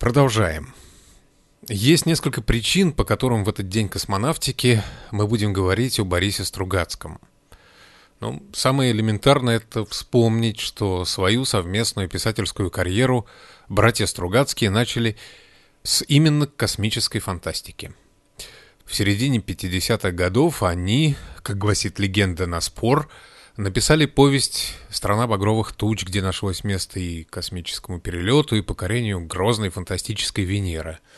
[0.00, 0.72] Продолжаем.
[1.68, 7.20] Есть несколько причин, по которым в этот день космонавтики мы будем говорить о Борисе Стругацком.
[8.18, 13.26] Ну, самое элементарное– это вспомнить, что свою совместную писательскую карьеру
[13.68, 15.18] братья Стругацкие начали
[15.82, 17.92] с именно космической фантастики.
[18.86, 23.10] В середине 50-х годов они, как гласит легенда на спор,
[23.56, 30.44] написали повесть «Страна багровых туч», где нашлось место и космическому перелету, и покорению грозной фантастической
[30.44, 30.98] Венеры–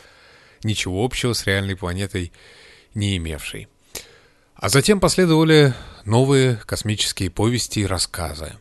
[0.63, 2.31] ничего общего с реальной планетой
[2.93, 3.67] не имевшей.
[4.55, 5.73] А затем последовали
[6.05, 8.53] новые космические повести и рассказы.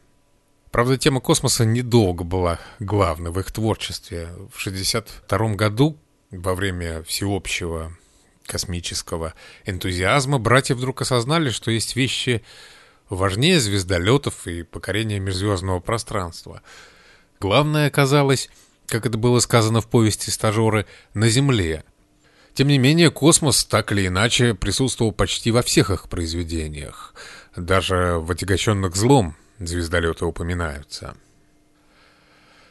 [0.71, 4.29] Правда, тема космоса недолго была главной в их творчестве.
[4.51, 5.99] В 1962 году,
[6.31, 7.97] во время всеобщего
[8.47, 9.35] космического
[9.67, 12.43] энтузиазма, братья вдруг осознали, что есть вещи
[13.17, 16.63] важнее звездолетов и покорения межзвездного пространства.
[17.41, 18.49] Главное оказалось,
[18.87, 21.85] как это было сказано в повести «Стажеры», на Земле–
[22.55, 27.15] тем не менее, космос так или иначе присутствовал почти во всех их произведениях.
[27.57, 31.17] Даже в «Отягощенных злом» звездолеты упоминаются.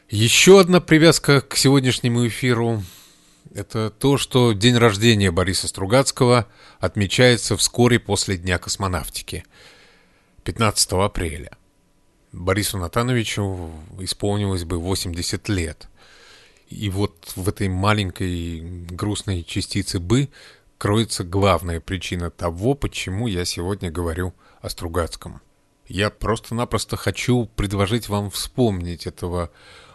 [0.09, 2.83] Еще одна привязка к сегодняшнему эфиру–
[3.55, 6.47] это то, что день рождения Бориса Стругацкого
[6.79, 9.45] отмечается вскоре после Дня космонавтики–
[10.43, 11.51] 15 апреля.
[12.31, 15.87] Борису Натановичу исполнилось бы 80 лет.
[16.69, 20.29] И вот в этой маленькой грустной частице «бы»
[20.77, 25.41] кроется главная причина того, почему я сегодня говорю о Стругацком.
[25.87, 29.51] Я просто-напросто хочу предложить вам вспомнить этого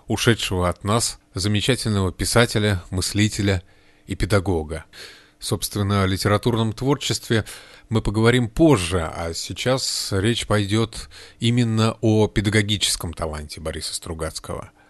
[0.06, 3.62] ушедшего от нас замечательного писателя, мыслителя
[4.06, 4.84] и педагога.
[5.38, 7.44] Собственно, о литературном творчестве
[7.88, 14.70] мы поговорим позже, а сейчас речь пойдет именно о педагогическом таланте Бориса Стругацкого–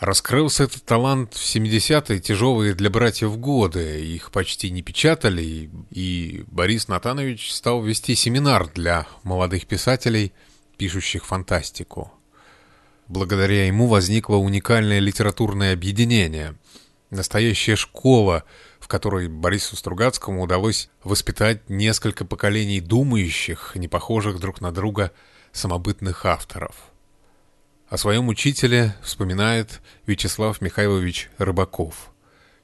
[0.00, 6.88] Раскрылся этот талант в 70-е тяжелые для братьев годы, их почти не печатали, и Борис
[6.88, 10.32] Натанович стал вести семинар для молодых писателей,
[10.78, 12.12] пишущих фантастику.
[13.06, 16.56] Благодаря ему возникло уникальное литературное объединение,
[17.10, 18.42] настоящая школа,
[18.84, 25.10] в которой Борису Стругацкому удалось воспитать несколько поколений думающих, не похожих друг на друга
[25.52, 26.74] самобытных авторов–
[27.94, 32.10] о своем учителе вспоминает Вячеслав Михайлович Рыбаков,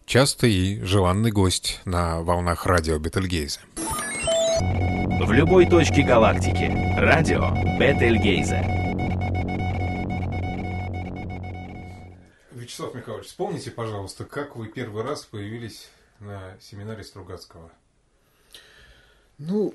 [0.04, 3.60] частый и желанный гость на волнах радио Бетельгейзе.
[5.22, 6.98] В любой точке галактики.
[6.98, 8.60] Радио Бетельгейзе.
[12.52, 17.70] Вячеслав Михайлович, вспомните, пожалуйста, как вы первый раз появились на семинаре Стругацкого?
[19.38, 19.74] Ну,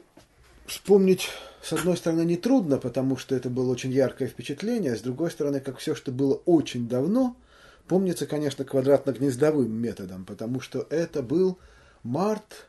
[0.66, 1.30] вспомнить,
[1.62, 5.60] с одной стороны, нетрудно, потому что это было очень яркое впечатление, а с другой стороны,
[5.60, 7.36] как все, что было очень давно,
[7.88, 11.58] помнится, конечно, квадратно-гнездовым методом, потому что это был
[12.04, 12.68] март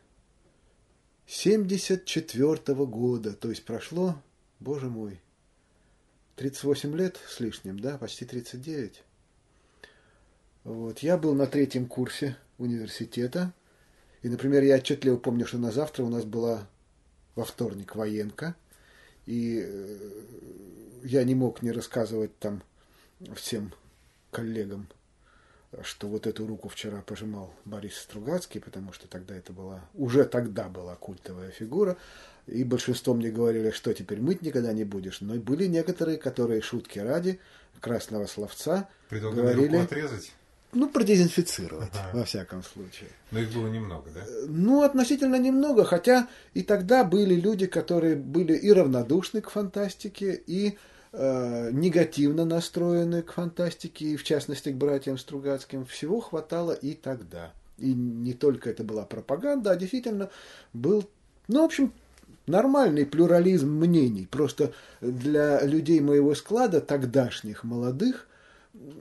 [1.26, 4.16] 74 -го года, то есть прошло,
[4.60, 5.20] боже мой,
[6.36, 9.02] 38 лет с лишним, да, почти 39.
[10.64, 10.98] Вот.
[10.98, 13.52] Я был на третьем курсе университета,
[14.26, 16.66] и, например, я отчетливо помню, что на завтра у нас была
[17.36, 18.56] во вторник военка,
[19.24, 19.98] и э,
[21.04, 22.64] я не мог не рассказывать там
[23.36, 23.72] всем
[24.32, 24.88] коллегам,
[25.82, 30.68] что вот эту руку вчера пожимал Борис Стругацкий, потому что тогда это была, уже тогда
[30.68, 31.96] была культовая фигура,
[32.48, 35.20] и большинство мне говорили, что теперь мыть никогда не будешь.
[35.20, 37.38] Но были некоторые, которые шутки ради
[37.78, 39.76] красного словца говорили...
[39.76, 40.32] Руку отрезать?
[40.76, 42.18] Ну, продезинфицировать, ага.
[42.18, 43.08] во всяком случае.
[43.30, 44.20] Но их было немного, да?
[44.46, 50.76] Ну, относительно немного, хотя и тогда были люди, которые были и равнодушны к фантастике, и
[51.12, 55.86] э, негативно настроены к фантастике, и в частности к братьям Стругацким.
[55.86, 57.52] Всего хватало и тогда.
[57.78, 60.28] И не только это была пропаганда, а действительно
[60.74, 61.08] был,
[61.48, 61.90] ну, в общем,
[62.46, 64.28] нормальный плюрализм мнений.
[64.30, 68.28] Просто для людей моего склада, тогдашних молодых,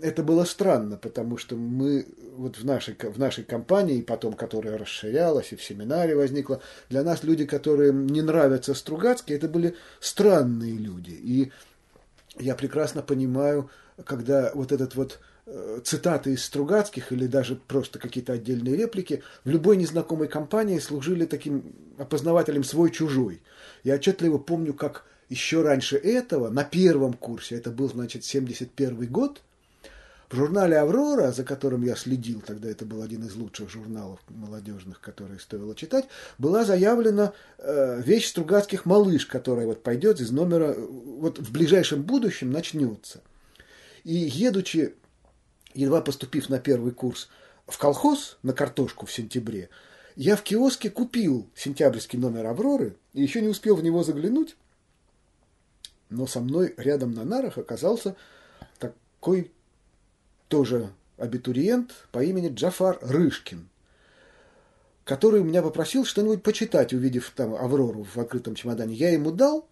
[0.01, 2.05] это было странно, потому что мы
[2.35, 7.23] вот в нашей, в нашей компании, потом которая расширялась и в семинаре возникла, для нас
[7.23, 11.11] люди, которые не нравятся Стругацкие, это были странные люди.
[11.11, 11.51] И
[12.39, 13.69] я прекрасно понимаю,
[14.03, 19.49] когда вот этот вот э, цитаты из Стругацких или даже просто какие-то отдельные реплики в
[19.49, 23.41] любой незнакомой компании служили таким опознавателем свой-чужой.
[23.83, 29.41] Я отчетливо помню, как еще раньше этого, на первом курсе, это был, значит, 71 год,
[30.29, 34.99] в журнале «Аврора», за которым я следил, тогда это был один из лучших журналов молодежных,
[34.99, 36.05] которые стоило читать,
[36.37, 42.51] была заявлена э, вещь Стругацких «Малыш», которая вот пойдет из номера, вот в ближайшем будущем
[42.51, 43.21] начнется.
[44.03, 44.95] И едучи,
[45.73, 47.29] едва поступив на первый курс
[47.67, 49.69] в колхоз на картошку в сентябре,
[50.15, 54.55] я в киоске купил сентябрьский номер «Авроры» и еще не успел в него заглянуть,
[56.09, 58.15] но со мной рядом на нарах оказался
[58.79, 59.51] такой
[60.47, 63.69] тоже абитуриент по имени Джафар Рышкин,
[65.03, 68.95] который меня попросил что-нибудь почитать, увидев там Аврору в открытом чемодане.
[68.95, 69.67] Я ему дал,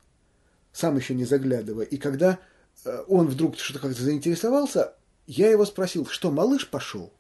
[0.72, 2.40] сам еще не заглядывая, и когда
[2.86, 4.94] э, он вдруг что-то как-то заинтересовался,
[5.28, 7.12] я его спросил, что малыш пошел?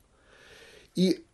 [0.96, 1.26] И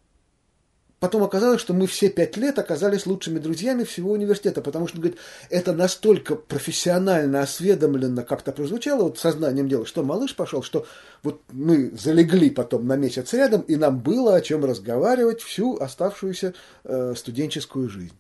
[0.99, 5.17] Потом оказалось, что мы все пять лет оказались лучшими друзьями всего университета, потому что, говорит,
[5.49, 10.85] это настолько профессионально, осведомленно как-то прозвучало, вот сознанием дела, что малыш пошел, что
[11.23, 16.53] вот мы залегли потом на месяц рядом, и нам было о чем разговаривать всю оставшуюся
[16.83, 18.17] э, студенческую жизнь.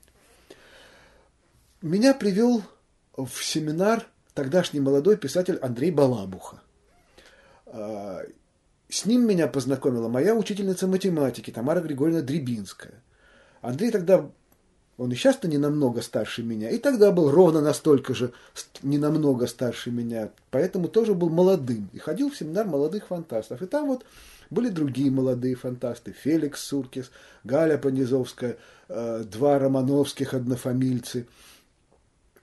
[1.81, 2.63] Меня привел
[3.17, 6.61] в семинар тогдашний молодой писатель Андрей Балабуха.
[8.89, 12.95] С ним меня познакомила моя учительница математики Тамара Григорьевна Дребинская.
[13.61, 14.27] Андрей тогда,
[14.97, 18.33] он и сейчас-то не намного старше меня, и тогда был ровно настолько же
[18.81, 23.61] не намного старше меня, поэтому тоже был молодым и ходил в семинар молодых фантастов.
[23.61, 24.05] И там вот
[24.49, 26.11] были другие молодые фантасты.
[26.11, 27.11] Феликс Суркис,
[27.43, 28.57] Галя Понизовская,
[28.87, 31.27] э, два романовских однофамильцы,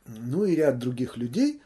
[0.07, 1.61] ну и ряд других людей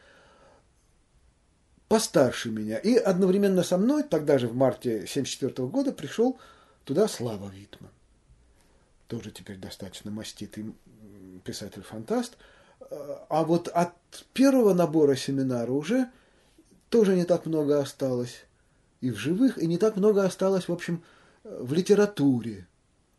[1.91, 2.77] постарше меня.
[2.77, 6.39] И одновременно со мной, тогда же в марте 1974 года, пришел
[6.85, 7.91] туда Слава Витман.
[9.09, 10.73] Тоже теперь достаточно маститый
[11.43, 12.37] писатель-фантаст.
[13.27, 13.91] А вот от
[14.31, 16.09] первого набора семинара уже
[16.87, 18.45] тоже не так много осталось
[19.01, 21.03] и в живых, и не так много осталось, в общем,
[21.43, 22.67] в литературе.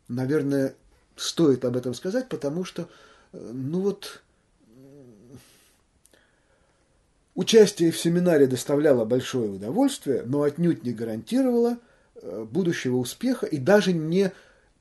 [0.07, 0.73] Наверное,
[1.15, 2.89] стоит об этом сказать, потому что,
[3.33, 4.23] ну вот,
[7.35, 11.79] Участие в семинаре доставляло большое удовольствие, но отнюдь не гарантировало
[12.15, 14.31] э, будущего успеха и даже не,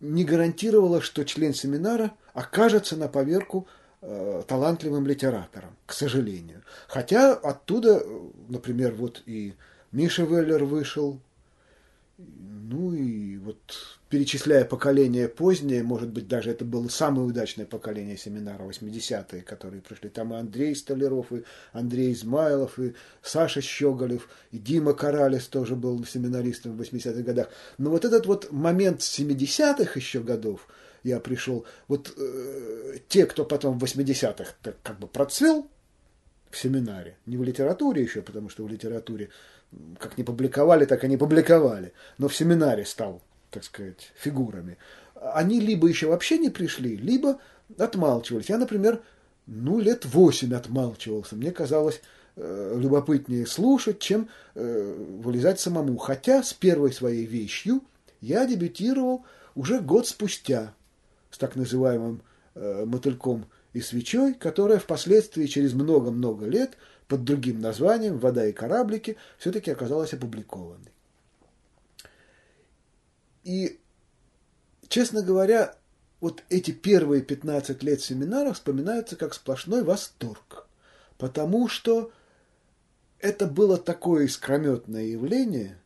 [0.00, 3.66] не гарантировало, что член семинара окажется на поверку
[4.02, 6.62] э, талантливым литератором, к сожалению.
[6.88, 9.54] Хотя оттуда, э, например, вот и
[9.90, 11.20] Миша Веллер вышел,
[12.72, 13.58] ну и вот
[14.08, 20.08] перечисляя поколение позднее, может быть, даже это было самое удачное поколение семинара 80-е, которые пришли.
[20.08, 26.04] Там и Андрей Столяров, и Андрей Измайлов, и Саша Щеголев, и Дима Каралес тоже был
[26.04, 27.48] семинаристом в 80-х годах.
[27.78, 30.66] Но вот этот вот момент 70-х еще годов,
[31.02, 35.68] я пришел, вот э, те, кто потом в 80-х как бы процвел
[36.50, 39.30] в семинаре, не в литературе еще, потому что в литературе
[39.98, 44.78] как не публиковали, так и не публиковали, но в семинаре стал, так сказать, фигурами.
[45.14, 47.38] Они либо еще вообще не пришли, либо
[47.78, 48.48] отмалчивались.
[48.48, 49.02] Я, например,
[49.46, 51.36] ну, лет восемь отмалчивался.
[51.36, 52.00] Мне казалось
[52.36, 55.96] э, любопытнее слушать, чем э, вылезать самому.
[55.96, 57.82] Хотя с первой своей вещью
[58.20, 59.24] я дебютировал
[59.54, 60.74] уже год спустя
[61.30, 62.22] с так называемым
[62.54, 66.76] э, мотыльком и свечой, которая впоследствии через много-много лет–
[67.12, 70.92] под другим названием «Вода и кораблики» все-таки оказалась опубликованной.
[73.44, 73.78] И,
[74.88, 75.76] честно говоря,
[76.20, 80.66] вот эти первые 15 лет семинара вспоминаются как сплошной восторг,
[81.18, 82.10] потому что
[83.18, 85.78] это было такое искрометное явление,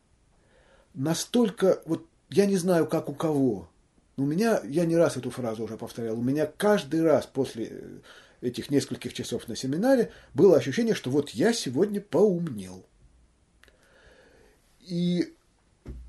[0.93, 3.69] настолько, вот я не знаю, как у кого,
[4.17, 8.01] у меня, я не раз эту фразу уже повторял, у меня каждый раз после
[8.41, 12.85] этих нескольких часов на семинаре было ощущение, что вот я сегодня поумнел.
[14.81, 15.35] И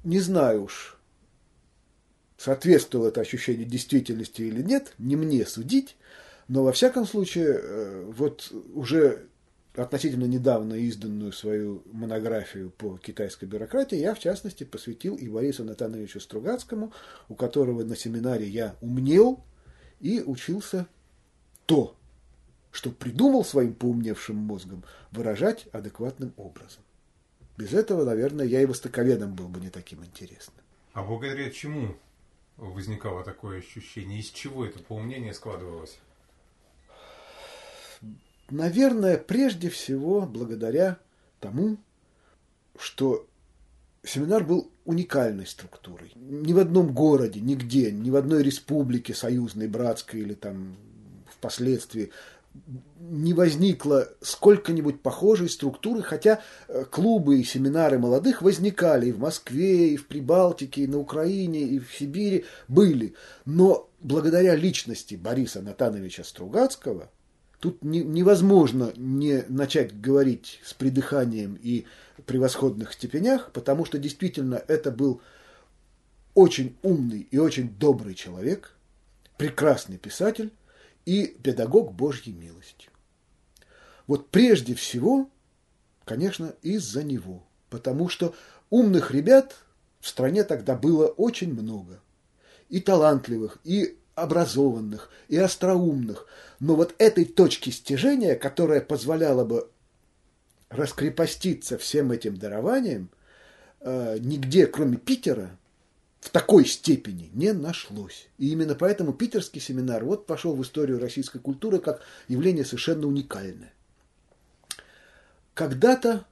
[0.04, 0.98] не знаю уж,
[2.38, 5.96] соответствовало это ощущение действительности или нет, не мне судить,
[6.48, 9.26] но во всяком случае, э, вот уже
[9.74, 16.20] относительно недавно изданную свою монографию по китайской бюрократии я, в частности, посвятил и Борису Натановичу
[16.20, 16.92] Стругацкому,
[17.28, 19.44] у которого на семинаре я умнел
[20.00, 20.86] и учился
[21.66, 21.96] то,
[22.70, 26.82] что придумал своим поумневшим мозгом выражать адекватным образом.
[27.56, 30.64] Без этого, наверное, я и востоковедом был бы не таким интересным.
[30.92, 31.96] А благодаря чему
[32.56, 34.20] возникало такое ощущение?
[34.20, 35.98] Из чего это поумнение складывалось?
[38.50, 40.98] Наверное, прежде всего благодаря
[41.40, 41.76] тому,
[42.78, 43.26] что
[44.02, 46.12] семинар был уникальной структурой.
[46.14, 50.76] Ни в одном городе, нигде, ни в одной республике союзной, братской или там
[51.30, 52.10] впоследствии
[52.98, 59.90] не возникло сколько-нибудь похожей структуры, хотя э, клубы и семинары молодых возникали и в Москве,
[59.90, 63.14] и в Прибалтике, и на Украине, и в Сибири были.
[63.44, 67.10] Но благодаря личности Бориса Натановича Стругацкого
[67.60, 71.86] тут не, невозможно не начать говорить с придыханием и
[72.26, 75.20] превосходных степенях, потому что действительно это был
[76.34, 78.76] очень умный и очень добрый человек,
[79.36, 80.52] прекрасный писатель
[81.04, 82.90] и педагог Божьей милостью.
[84.06, 85.28] Вот прежде всего,
[86.04, 88.34] конечно, из-за него, потому что
[88.70, 89.56] умных ребят
[90.00, 92.00] в стране тогда было очень много.
[92.68, 96.26] И талантливых, и образованных, и остроумных.
[96.60, 99.68] Но вот этой точки стяжения, которая позволяла бы
[100.70, 103.10] раскрепоститься всем этим дарованием,
[103.80, 105.50] э, нигде, кроме Питера,
[106.20, 108.28] в такой степени не нашлось.
[108.38, 113.72] И именно поэтому питерский семинар вот пошел в историю российской культуры как явление совершенно уникальное.
[115.54, 116.24] Когда-то,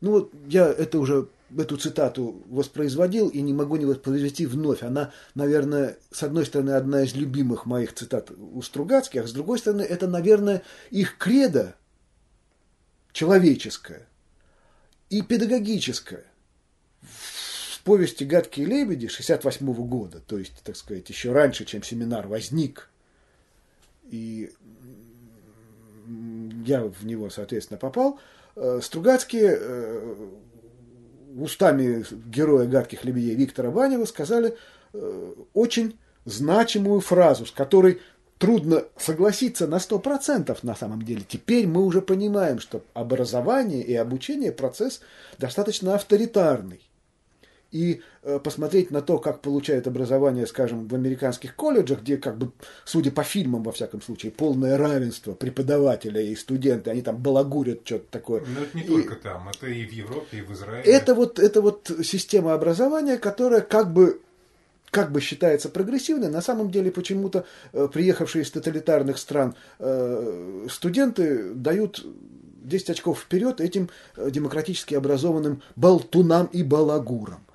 [0.00, 4.82] ну вот я это уже эту цитату воспроизводил и не могу не воспроизвести вновь.
[4.82, 9.58] Она, наверное, с одной стороны, одна из любимых моих цитат у Стругацких, а с другой
[9.58, 11.74] стороны, это, наверное, их кредо
[13.12, 14.06] человеческое
[15.08, 16.24] и педагогическое.
[17.00, 22.26] В повести «Гадкие лебеди» 68 -го года, то есть, так сказать, еще раньше, чем семинар
[22.26, 22.90] возник,
[24.10, 24.52] и
[26.64, 28.18] я в него, соответственно, попал,
[28.56, 30.16] э, Стругацкие э,
[31.42, 34.56] устами героя «Гадких лебедей» Виктора Ванева сказали
[34.92, 38.00] э, очень значимую фразу, с которой
[38.38, 41.22] трудно согласиться на сто процентов на самом деле.
[41.26, 45.00] Теперь мы уже понимаем, что образование и обучение процесс
[45.38, 46.85] достаточно авторитарный
[47.72, 52.52] и э, посмотреть на то, как получают образование, скажем, в американских колледжах, где, как бы,
[52.84, 58.06] судя по фильмам, во всяком случае, полное равенство преподавателя и студента, они там балагурят что-то
[58.10, 58.42] такое.
[58.54, 60.90] Но это не и только там, это и в Европе, и в Израиле.
[60.90, 64.20] Это вот, это вот система образования, которая как бы
[64.90, 71.52] как бы считается прогрессивной, на самом деле почему-то э, приехавшие из тоталитарных стран э, студенты
[71.52, 72.06] дают
[72.66, 77.45] 10 очков вперед этим э, демократически образованным болтунам и балагурам.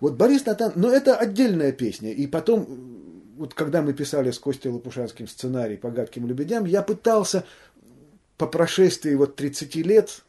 [0.00, 2.12] Вот Борис Натан, но это отдельная песня.
[2.12, 2.66] И потом,
[3.36, 7.44] вот когда мы писали с Костей Лопушанским сценарий по «Гадким лебедям», я пытался
[8.36, 10.22] по прошествии вот 30 лет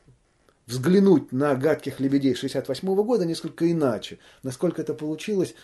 [0.68, 4.20] взглянуть на «Гадких лебедей» 68 -го года несколько иначе.
[4.44, 5.56] Насколько это получилось,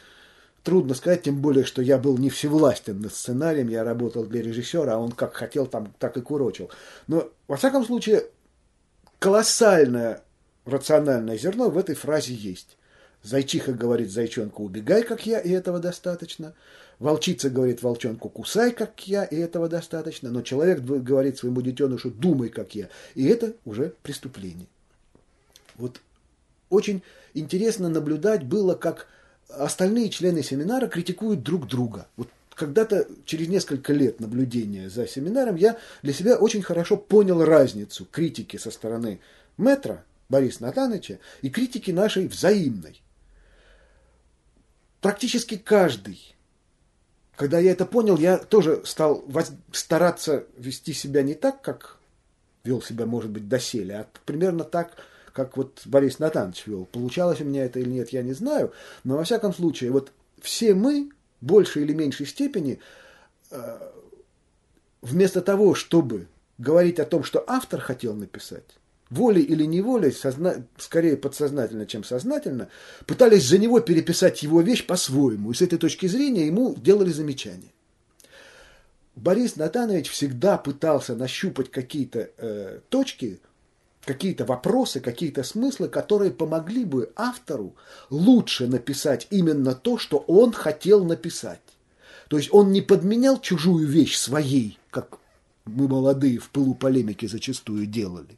[0.64, 4.94] трудно сказать, тем более, что я был не всевластен над сценарием, я работал для режиссера,
[4.94, 6.70] а он как хотел, там так и курочил.
[7.08, 8.26] Но, во всяком случае,
[9.20, 10.22] колоссальное
[10.66, 12.78] рациональное зерно в этой фразе есть.
[13.24, 16.54] Зайчиха говорит зайчонку, убегай, как я, и этого достаточно.
[17.00, 20.30] Волчица говорит волчонку, кусай, как я, и этого достаточно.
[20.30, 24.68] Но человек говорит своему детенышу, думай, как я, и это уже преступление.
[25.78, 26.02] Вот
[26.70, 29.08] очень интересно наблюдать было, как
[29.50, 32.08] остальные члены семинара критикуют друг друга.
[32.18, 38.08] Вот когда-то, через несколько лет наблюдения за семинаром, я для себя очень хорошо понял разницу
[38.10, 39.20] критики со стороны
[39.58, 43.01] метра Бориса Натановича и критики нашей взаимной
[45.02, 46.36] практически каждый.
[47.36, 49.26] Когда я это понял, я тоже стал
[49.72, 51.98] стараться вести себя не так, как
[52.64, 54.98] вел себя, может быть, доселе, а примерно так,
[55.34, 56.86] как вот Борис Натанович вел.
[56.86, 60.76] Получалось у меня это или нет, я не знаю, но во всяком случае, вот все
[60.76, 62.80] мы, в большей или меньшей степени,
[63.50, 63.92] э,
[65.02, 66.28] вместо того, чтобы
[66.60, 68.78] говорить о том, что автор хотел написать,
[69.12, 70.66] волей или неволей, созна...
[70.78, 72.70] скорее подсознательно, чем сознательно,
[73.06, 75.52] пытались за него переписать его вещь по-своему.
[75.52, 77.72] И с этой точки зрения ему делали замечания.
[79.16, 83.40] Борис Натанович всегда пытался нащупать какие-то э, точки,
[84.06, 87.76] какие-то вопросы, какие-то смыслы, которые помогли бы автору
[88.10, 91.60] лучше написать именно то, что он хотел написать.
[92.30, 95.20] То есть он не подменял чужую вещь своей, как
[95.66, 98.38] мы молодые в пылу полемики зачастую делали,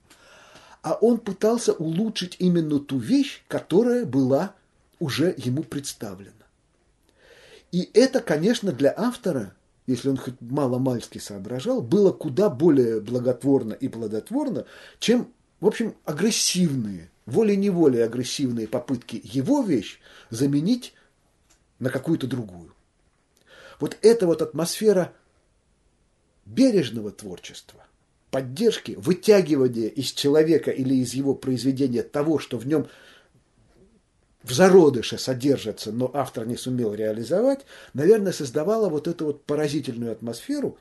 [0.84, 4.54] а он пытался улучшить именно ту вещь, которая была
[5.00, 6.34] уже ему представлена.
[7.72, 9.56] И это, конечно, для автора,
[9.88, 14.66] если он хоть мало-мальски соображал, было куда более благотворно и плодотворно,
[15.00, 20.00] чем, в общем, агрессивные, волей-неволей агрессивные попытки его вещь
[20.30, 20.94] заменить
[21.80, 22.76] на какую-то другую.
[23.80, 25.14] Вот эта вот атмосфера
[26.46, 27.86] бережного творчества,
[28.34, 32.88] поддержки, вытягивания из человека или из его произведения того, что в нем
[34.42, 37.64] в зародыше содержится, но автор не сумел реализовать,
[37.94, 40.80] наверное, создавала вот эту вот поразительную атмосферу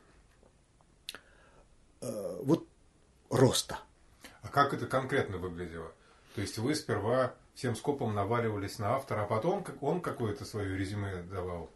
[2.01, 2.67] э, вот
[3.29, 3.77] роста.
[4.41, 5.91] А как это конкретно выглядело?
[6.33, 11.21] То есть вы сперва всем скопом наваливались на автора, а потом он какое-то свое резюме
[11.31, 11.69] давал?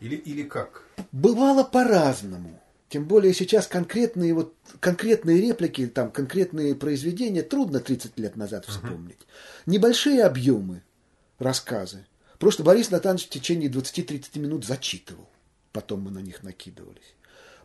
[0.00, 0.82] Или, или как?
[1.12, 2.60] Бывало по-разному.
[2.88, 9.18] Тем более сейчас конкретные, вот, конкретные реплики, там, конкретные произведения трудно 30 лет назад вспомнить.
[9.20, 9.62] Uh-huh.
[9.66, 10.82] Небольшие объемы
[11.38, 12.06] рассказы.
[12.38, 15.28] Просто Борис Натанович в течение 20-30 минут зачитывал.
[15.72, 17.14] Потом мы на них накидывались.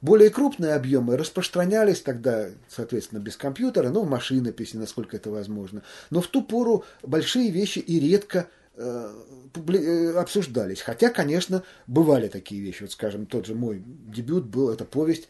[0.02, 5.82] Более крупные объемы распространялись тогда, соответственно, без компьютера, но в машинописи, насколько это возможно.
[6.10, 10.82] Но в ту пору большие вещи и редко обсуждались.
[10.82, 12.84] Хотя, конечно, бывали такие вещи.
[12.84, 15.28] Вот, скажем, тот же мой дебют был, это повесть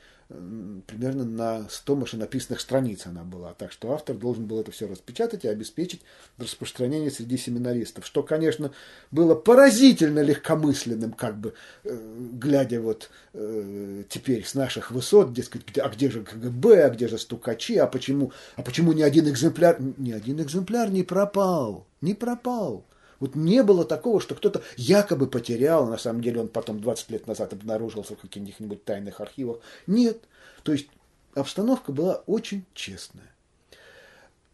[0.88, 3.54] примерно на 100 машинописных страниц она была.
[3.54, 6.02] Так что автор должен был это все распечатать и обеспечить
[6.38, 8.06] распространение среди семинаристов.
[8.06, 8.72] Что, конечно,
[9.12, 11.98] было поразительно легкомысленным, как бы, э,
[12.34, 17.18] глядя вот э, теперь с наших высот, дескать, а где же КГБ, а где же
[17.18, 22.86] стукачи, а почему, а почему ни один экземпляр, ни один экземпляр не пропал, не пропал.
[23.20, 27.28] Вот не было такого, что кто-то якобы потерял, на самом деле он потом 20 лет
[27.28, 29.60] назад обнаружился в каких-нибудь тайных архивах.
[29.88, 30.20] Нет.
[30.64, 30.88] То есть
[31.34, 33.32] обстановка была очень честная.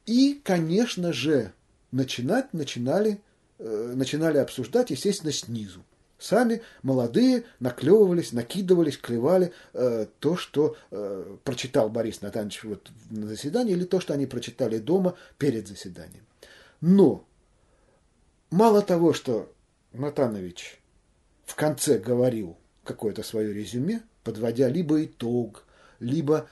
[0.05, 1.53] И, конечно же,
[1.91, 3.21] начинать начинали,
[3.59, 5.83] э, начинали обсуждать, естественно, снизу.
[6.17, 13.73] Сами молодые наклевывались, накидывались, клевали э, то, что э, прочитал Борис Натанович вот на заседании,
[13.73, 16.25] или то, что они прочитали дома перед заседанием.
[16.81, 17.25] Но
[18.51, 19.53] Мало того, что
[19.93, 20.79] Натанович
[21.45, 25.65] в конце говорил какое-то свое резюме, подводя либо итог,
[25.99, 26.47] либо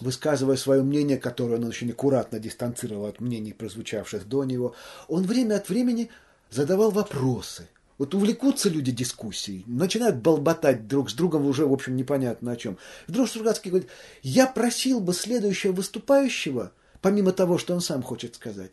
[0.00, 4.74] высказывая свое мнение, которое он очень аккуратно дистанцировал от мнений, прозвучавших до него,
[5.08, 6.10] он время от времени
[6.48, 7.68] задавал вопросы.
[7.98, 12.78] Вот увлекутся люди дискуссией, начинают болботать друг с другом уже, в общем, непонятно о чем.
[13.06, 13.90] Вдруг Стругацкий говорит,
[14.22, 18.72] я просил бы следующего выступающего, помимо того, что он сам хочет сказать,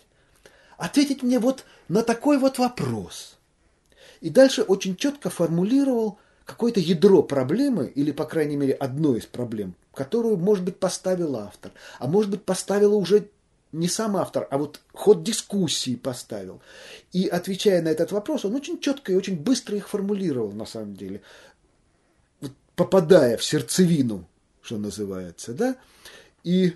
[0.77, 3.38] ответить мне вот на такой вот вопрос.
[4.22, 9.75] И дальше очень четко формулировал какое-то ядро проблемы, или, по крайней мере, одно из проблем,
[9.93, 13.29] которую, может быть, поставил автор, а может быть, поставила уже
[13.74, 16.62] не сам автор, а вот ход дискуссии поставил.
[17.12, 20.96] И отвечая на этот вопрос, он очень четко и очень быстро их формулировал, на самом
[20.96, 21.22] деле,
[22.39, 24.25] вот попадая в сердцевину,
[24.61, 25.75] что называется, да,
[26.44, 26.74] и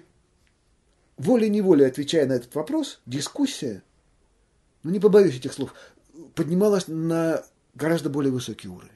[1.18, 3.84] волей-неволей отвечая на этот вопрос, дискуссия
[4.84, 5.74] ну не побоюсь этих слов,
[6.36, 7.44] поднималась на
[7.76, 8.92] гораздо более высокий уровень.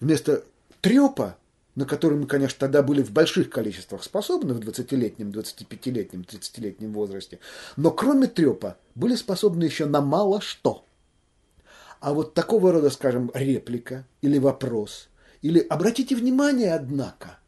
[0.00, 0.44] Вместо
[0.80, 1.36] трепа,
[1.74, 7.38] на который мы, конечно, тогда были в больших количествах способны в 20-летнем, 25-летнем, 30-летнем возрасте,
[7.76, 10.84] но кроме трепа были способны еще на мало что.
[12.00, 15.08] А вот такого рода, скажем, реплика или вопрос,
[15.42, 17.38] или обратите внимание, однако,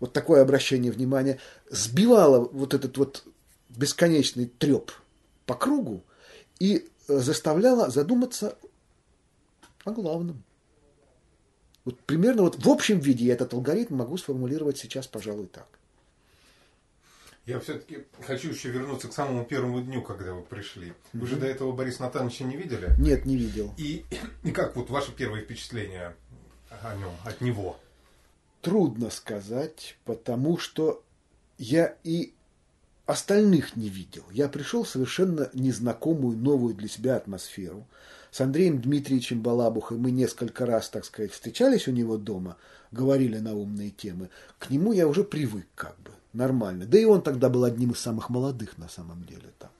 [0.00, 1.38] вот такое обращение внимания
[1.70, 3.24] сбивало вот этот вот
[3.70, 4.90] бесконечный треп
[5.46, 6.04] по кругу,
[6.58, 8.56] и э, заставляла задуматься
[9.84, 10.42] о главном.
[11.84, 15.68] Вот примерно вот в общем виде я этот алгоритм могу сформулировать сейчас, пожалуй, так.
[17.46, 20.92] Я все-таки хочу еще вернуться к самому первому дню, когда вы пришли.
[21.12, 22.90] Вы же до этого Бориса Натановича не видели?
[22.98, 23.72] Нет, не видел.
[23.76, 24.04] И,
[24.42, 26.16] и как вот ваши первые впечатления
[26.82, 27.78] о нем, от него?
[28.62, 31.04] Трудно сказать, потому что
[31.56, 32.34] я и
[33.06, 34.24] остальных не видел.
[34.30, 37.86] Я пришел в совершенно незнакомую, новую для себя атмосферу.
[38.30, 42.56] С Андреем Дмитриевичем Балабухой мы несколько раз, так сказать, встречались у него дома,
[42.90, 44.28] говорили на умные темы.
[44.58, 46.84] К нему я уже привык как бы, нормально.
[46.84, 49.70] Да и он тогда был одним из самых молодых на самом деле там.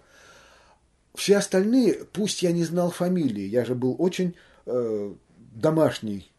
[1.14, 4.34] Все остальные, пусть я не знал фамилии, я же был очень
[4.66, 5.14] э,
[5.54, 6.30] домашний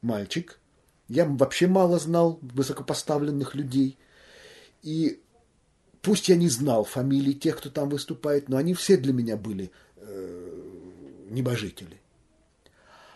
[0.00, 0.58] мальчик,
[1.08, 3.98] я вообще мало знал высокопоставленных людей.
[4.82, 5.20] И
[6.02, 9.70] Пусть я не знал фамилий тех, кто там выступает, но они все для меня были
[9.96, 10.60] э,
[11.28, 12.00] небожители.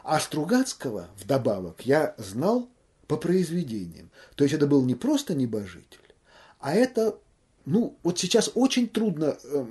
[0.03, 2.69] А Стругацкого, вдобавок, я знал
[3.07, 4.11] по произведениям.
[4.35, 6.01] То есть это был не просто небожитель,
[6.61, 7.19] а это,
[7.65, 9.67] ну, вот сейчас очень трудно э,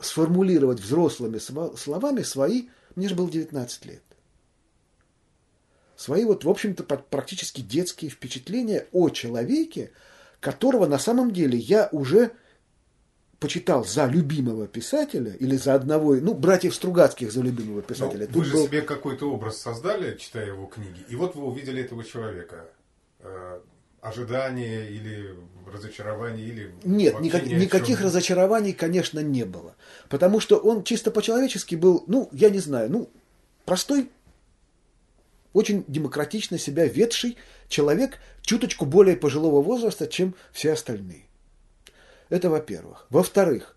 [0.00, 4.02] сформулировать взрослыми словами свои, мне же было 19 лет,
[5.96, 9.90] свои вот, в общем-то, практически детские впечатления о человеке,
[10.40, 12.32] которого на самом деле я уже
[13.38, 18.26] почитал за любимого писателя или за одного, ну, братьев Стругацких за любимого писателя.
[18.28, 18.66] Но вы же был...
[18.66, 22.66] себе какой-то образ создали, читая его книги, и вот вы увидели этого человека.
[23.20, 23.60] Э,
[24.00, 25.34] ожидание или
[25.66, 29.74] разочарование или нет никак, ни никаких разочарований конечно не было
[30.08, 33.10] потому что он чисто по-человечески был ну я не знаю ну
[33.64, 34.08] простой
[35.52, 37.36] очень демократично себя ведший
[37.68, 41.24] человек чуточку более пожилого возраста, чем все остальные.
[42.28, 43.06] Это во-первых.
[43.10, 43.76] Во-вторых,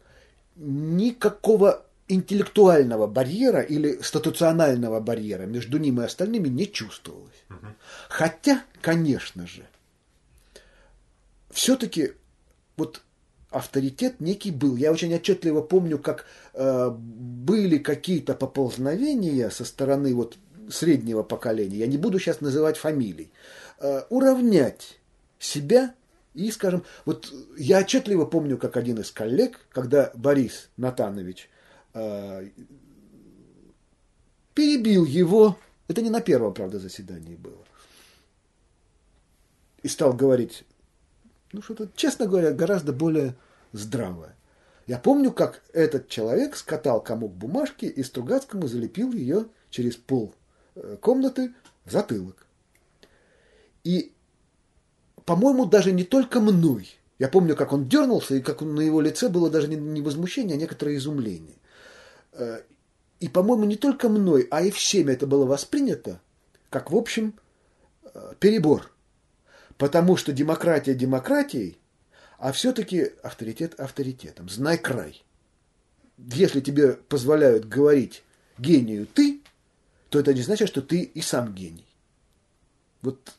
[0.55, 7.45] никакого интеллектуального барьера или статуционального барьера между ним и остальными не чувствовалось.
[7.49, 7.67] Угу.
[8.09, 9.65] Хотя, конечно же,
[11.51, 12.13] все-таки
[12.75, 13.01] вот
[13.49, 14.75] авторитет некий был.
[14.75, 20.37] Я очень отчетливо помню, как э, были какие-то поползновения со стороны вот
[20.71, 23.31] среднего поколения, я не буду сейчас называть фамилий,
[23.79, 24.99] э, уравнять
[25.39, 25.93] себя
[26.33, 31.49] и, скажем, вот я отчетливо помню, как один из коллег, когда Борис Натанович
[31.93, 32.49] э,
[34.53, 35.57] перебил его,
[35.87, 37.65] это не на первом, правда, заседании было,
[39.83, 40.63] и стал говорить,
[41.51, 43.35] ну что-то, честно говоря, гораздо более
[43.73, 44.35] здравое.
[44.87, 50.33] Я помню, как этот человек скатал комок бумажки и Стругацкому залепил ее через пол
[51.01, 51.53] комнаты
[51.85, 52.45] в затылок.
[53.83, 54.11] И,
[55.25, 56.89] по-моему, даже не только мной.
[57.19, 60.59] Я помню, как он дернулся, и как на его лице было даже не возмущение, а
[60.59, 61.55] некоторое изумление.
[62.33, 62.61] Э,
[63.19, 66.19] и, по-моему, не только мной, а и всеми это было воспринято,
[66.69, 67.35] как, в общем,
[68.03, 68.91] э, перебор.
[69.77, 71.77] Потому что демократия демократией,
[72.37, 74.49] а все-таки авторитет авторитетом.
[74.49, 75.23] Знай край.
[76.17, 78.23] Если тебе позволяют говорить
[78.57, 79.40] гению ты,
[80.11, 81.87] то это не значит, что ты и сам гений.
[83.01, 83.31] Вот,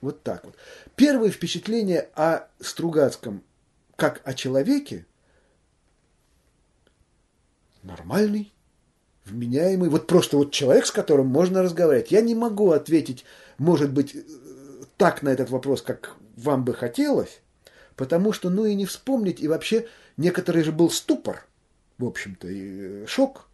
[0.00, 0.56] вот так вот.
[0.96, 3.42] Первое впечатление о Стругацком
[3.94, 5.06] как о человеке
[7.84, 8.52] нормальный,
[9.24, 12.10] вменяемый, вот просто вот человек, с которым можно разговаривать.
[12.10, 13.24] Я не могу ответить,
[13.56, 14.16] может быть,
[14.96, 17.40] так на этот вопрос, как вам бы хотелось,
[17.94, 19.86] потому что, ну и не вспомнить, и вообще
[20.16, 21.46] некоторый же был ступор,
[21.98, 23.46] в общем-то, и шок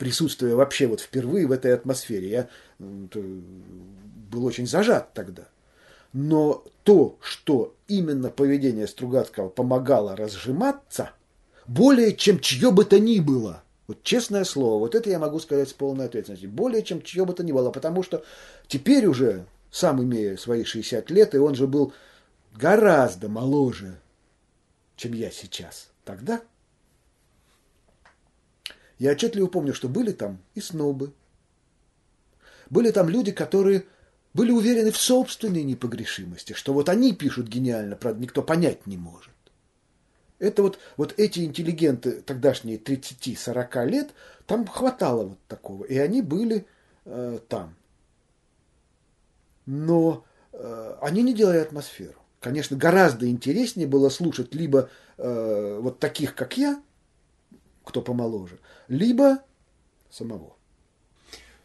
[0.00, 2.28] присутствия вообще вот впервые в этой атмосфере.
[2.28, 2.48] Я
[2.80, 5.44] был очень зажат тогда.
[6.12, 11.10] Но то, что именно поведение Стругацкого помогало разжиматься,
[11.68, 15.68] более чем чье бы то ни было– вот честное слово, вот это я могу сказать
[15.68, 16.48] с полной ответственностью.
[16.48, 18.22] Более чем чье бы то ни было, потому что
[18.68, 21.92] теперь уже, сам имея свои 60 лет, и он же был
[22.54, 23.98] гораздо моложе,
[24.94, 25.88] чем я сейчас.
[26.04, 26.40] Тогда
[29.00, 31.12] я отчетливо помню, что были там и снобы.
[32.68, 33.86] Были там люди, которые
[34.34, 39.32] были уверены в собственной непогрешимости, что вот они пишут гениально, правда, никто понять не может.
[40.38, 44.10] Это вот, вот эти интеллигенты, тогдашние 30-40 лет,
[44.46, 45.84] там хватало вот такого.
[45.84, 46.66] И они были
[47.06, 47.74] э, там.
[49.64, 52.20] Но э, они не делали атмосферу.
[52.40, 56.82] Конечно, гораздо интереснее было слушать либо э, вот таких, как я,
[57.84, 58.58] кто помоложе,
[58.90, 59.38] либо
[60.10, 60.56] самого.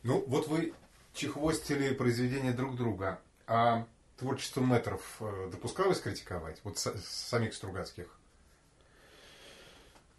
[0.03, 0.73] Ну, вот вы
[1.13, 3.19] чехвостили произведения друг друга.
[3.47, 3.85] А
[4.17, 6.61] творчество метров э, допускалось критиковать?
[6.63, 8.05] Вот самих Стругацких?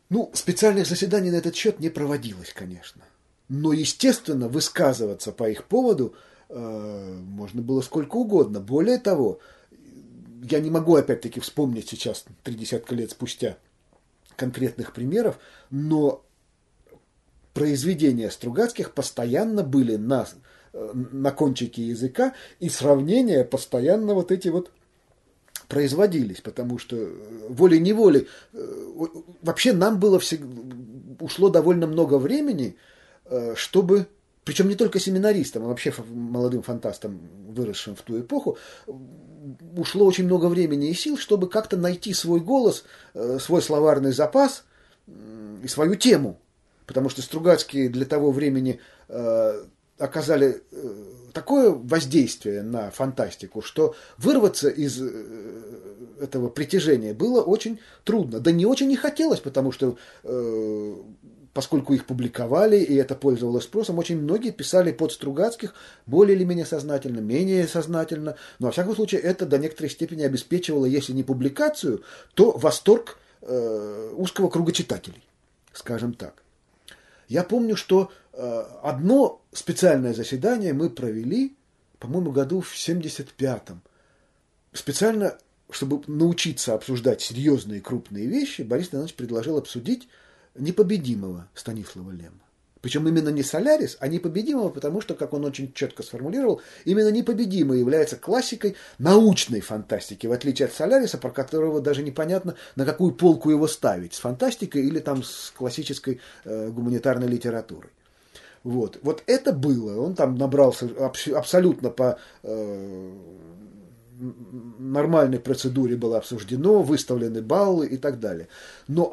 [0.09, 3.03] Ну, специальных заседаний на этот счет не проводилось, конечно.
[3.49, 6.17] Но, естественно, высказываться по их поводу
[6.49, 8.61] э, можно было сколько угодно.
[8.61, 9.39] Более того,
[10.43, 13.59] я не могу опять-таки вспомнить сейчас, три десятка лет спустя,
[14.37, 15.39] конкретных примеров,
[15.71, 16.26] но
[17.57, 20.27] произведения Стругацких постоянно были на,
[20.75, 24.71] э, на кончике языка, и сравнения постоянно вот эти вот
[25.67, 27.09] производились, потому что э,
[27.49, 28.93] волей-неволей э,
[29.41, 30.47] вообще нам было всегда,
[31.19, 32.77] ушло довольно много времени,
[33.55, 34.07] чтобы,
[34.45, 38.59] причем не только семинаристам, а вообще молодым фантастам, выросшим в ту эпоху,
[39.79, 42.85] ушло очень много времени и сил, чтобы как-то найти свой голос,
[43.41, 44.65] свой словарный запас
[45.65, 46.39] и свою тему.
[46.87, 48.81] Потому что Стругацкие для того времени
[49.99, 50.63] оказали
[51.37, 55.11] такое воздействие на фантастику, что вырваться из э,
[56.19, 58.41] этого притяжения было очень трудно.
[58.41, 60.95] Да не очень не хотелось, потому что э,
[61.53, 65.75] поскольку их публиковали, и это пользовалось спросом, очень многие писали под Стругацких
[66.07, 70.87] более или менее сознательно, менее сознательно, но, во всяком случае, это до некоторой степени обеспечивало,
[70.87, 75.23] если не публикацию, то восторг э, узкого круга читателей,
[75.75, 76.46] скажем так.
[77.29, 81.57] Я помню, что э, одно специальное заседание мы провели,
[81.99, 83.83] по-моему, году в 75-м.
[84.73, 85.39] Специально,
[85.71, 90.09] чтобы научиться обсуждать серьезные крупные вещи, Борис Иванович предложил обсудить
[90.55, 92.46] непобедимого Станислава Лема.
[92.81, 97.81] Причем именно не Солярис, а непобедимого, потому что, как он очень четко сформулировал, именно непобедимый
[97.81, 103.51] является классикой научной фантастики, в отличие от Соляриса, про которого даже непонятно, на какую полку
[103.51, 107.91] его ставить, с фантастикой или там с классической э, гуманитарной литературой.
[108.63, 108.99] Вот.
[109.03, 110.01] вот это было.
[110.01, 110.89] Он там набрался
[111.33, 113.13] абсолютно по э,
[114.19, 118.49] нормальной процедуре было обсуждено, выставлены баллы и так далее.
[118.89, 119.13] Но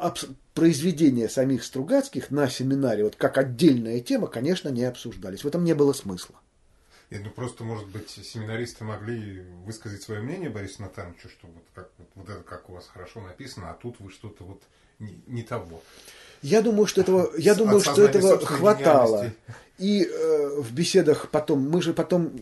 [0.54, 5.44] произведения самих Стругацких на семинаре, вот как отдельная тема, конечно, не обсуждались.
[5.44, 6.36] В этом не было смысла.
[7.10, 11.90] И, ну, просто, может быть, семинаристы могли высказать свое мнение Борису Натановичу, что вот, как,
[11.98, 14.62] вот, вот это как у вас хорошо написано, а тут вы что-то вот
[14.98, 15.82] не, не того.
[16.42, 19.32] Я думаю, что этого, я думаю, что этого хватало.
[19.78, 22.32] И э, в беседах потом, мы же потом,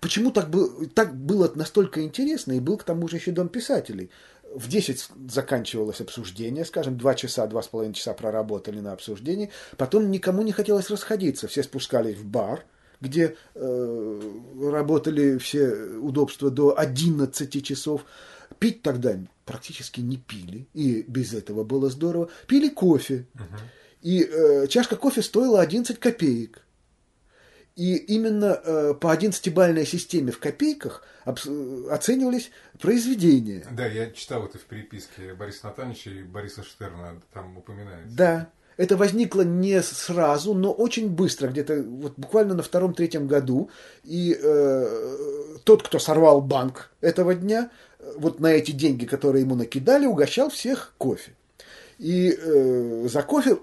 [0.00, 4.10] почему так, был, так было настолько интересно, и был к тому же еще дом писателей.
[4.54, 9.50] В 10 заканчивалось обсуждение, скажем, 2 часа, 2,5 часа проработали на обсуждении.
[9.76, 11.48] Потом никому не хотелось расходиться.
[11.48, 12.64] Все спускались в бар,
[13.00, 14.20] где э,
[14.60, 18.04] работали все удобства до 11 часов.
[18.58, 22.30] Пить тогда практически не пили, и без этого было здорово.
[22.46, 23.26] Пили кофе.
[23.34, 23.44] Угу.
[24.02, 26.64] И э, чашка кофе стоила 11 копеек.
[27.78, 33.64] И именно э, по 11-бальной системе в копейках оценивались произведения.
[33.70, 38.16] Да, я читал это в переписке Бориса Натановича и Бориса Штерна, там упоминается.
[38.16, 43.70] Да, это возникло не сразу, но очень быстро, где-то вот буквально на втором-третьем году.
[44.02, 47.70] И э, тот, кто сорвал банк этого дня,
[48.16, 51.30] вот на эти деньги, которые ему накидали, угощал всех кофе.
[52.00, 53.58] И э, за кофе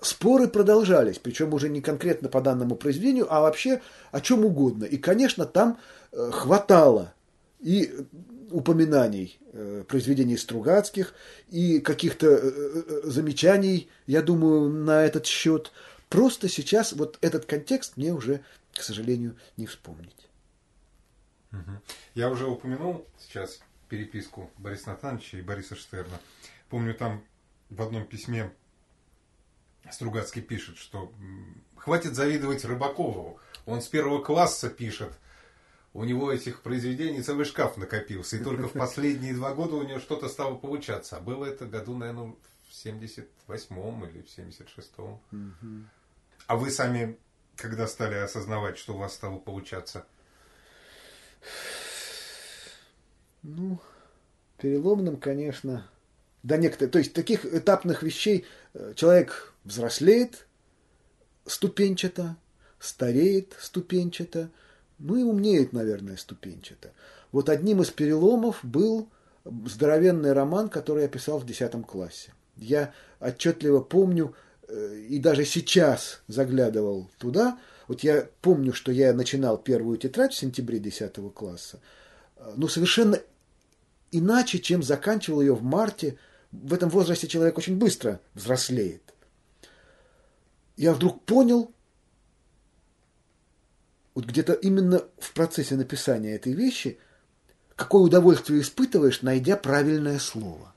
[0.00, 3.80] споры продолжались, причем уже не конкретно по данному произведению, а вообще
[4.12, 4.84] о чем угодно.
[4.84, 5.78] И, конечно, там
[6.12, 7.14] э, хватало
[7.60, 8.06] и
[8.50, 11.14] упоминаний э, произведений Стругацких
[11.48, 15.72] и каких-то э, э, замечаний, я думаю, на этот счет.
[16.08, 20.28] Просто сейчас вот этот контекст мне уже, к сожалению, не вспомнить.
[22.14, 26.18] Я уже упомянул сейчас переписку Бориса Натановича и Бориса Штерна.
[26.68, 27.24] Помню, там
[27.70, 28.52] в одном письме
[29.90, 31.12] Стругацкий пишет, что
[31.76, 33.38] хватит завидовать Рыбакову.
[33.66, 35.12] Он с первого класса пишет,
[35.92, 38.36] у него этих произведений целый шкаф накопился.
[38.36, 41.16] И только в последние два года у него что-то стало получаться.
[41.16, 42.34] А было это году, наверное,
[42.68, 45.88] в 78-м или в 76-м.
[46.46, 47.16] А вы сами,
[47.56, 50.04] когда стали осознавать, что у вас стало получаться?
[53.42, 53.78] Ну,
[54.58, 55.88] переломным, конечно,
[56.42, 60.46] до некоторых, то есть таких этапных вещей э, человек взрослеет
[61.46, 62.36] ступенчато,
[62.78, 64.50] стареет ступенчато,
[64.98, 66.92] ну и умнеет, наверное, ступенчато.
[67.32, 69.08] Вот одним из переломов был
[69.44, 72.32] здоровенный роман, который я писал в 10 классе.
[72.56, 74.34] Я отчетливо помню,
[74.68, 80.38] э, и даже сейчас заглядывал туда, вот я помню, что я начинал первую тетрадь в
[80.38, 81.80] сентябре 10 класса,
[82.36, 83.18] э, ну, совершенно
[84.10, 86.16] иначе, чем заканчивал ее в марте.
[86.52, 89.03] В этом возрасте человек очень быстро взрослеет.
[90.76, 91.70] Я вдруг понял,
[94.14, 96.98] вот где-то именно в процессе написания этой вещи,
[97.76, 100.74] какое удовольствие испытываешь, найдя правильное слово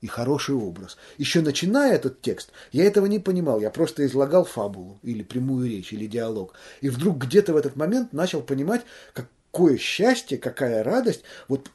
[0.00, 0.96] и хороший образ.
[1.16, 5.92] Еще начиная этот текст, я этого не понимал, я просто излагал фабулу или прямую речь,
[5.92, 6.54] или диалог.
[6.80, 8.82] И вдруг где-то в этот момент начал понимать,
[9.12, 11.70] какое счастье, какая радость вот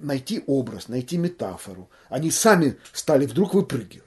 [0.00, 1.90] найти образ, найти метафору.
[2.08, 4.06] Они сами стали вдруг выпрыгивать.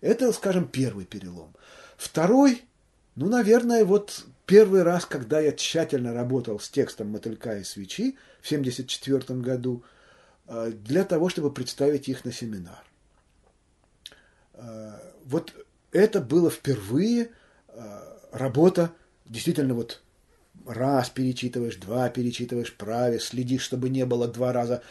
[0.00, 1.54] Это, скажем, первый перелом.
[2.00, 2.62] Второй,
[3.14, 8.46] ну, наверное, вот Первый раз, когда я тщательно работал с текстом «Мотылька и свечи» в
[8.46, 9.84] 1974 году,
[10.48, 12.82] э, для того, чтобы представить их на семинар.
[14.54, 15.54] Э, вот
[15.92, 17.28] это было впервые
[17.68, 18.00] э,
[18.32, 18.90] работа,
[19.24, 20.02] действительно, вот
[20.66, 24.82] раз перечитываешь, два перечитываешь, праве, следишь, чтобы не было два раза